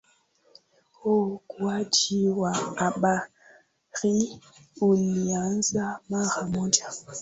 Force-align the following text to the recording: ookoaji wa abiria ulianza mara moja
ookoaji 1.11 2.19
wa 2.41 2.53
abiria 2.85 4.39
ulianza 4.81 5.99
mara 6.09 6.41
moja 6.43 6.89